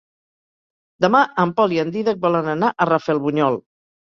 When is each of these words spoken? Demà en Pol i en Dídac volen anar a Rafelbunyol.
Demà 1.05 1.21
en 1.43 1.51
Pol 1.59 1.75
i 1.75 1.79
en 1.83 1.93
Dídac 1.97 2.25
volen 2.25 2.51
anar 2.55 2.73
a 2.73 2.89
Rafelbunyol. 2.93 3.61